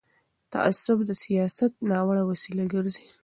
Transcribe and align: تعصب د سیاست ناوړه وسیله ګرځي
تعصب 0.51 0.97
د 1.05 1.11
سیاست 1.23 1.71
ناوړه 1.89 2.23
وسیله 2.29 2.63
ګرځي 2.73 3.07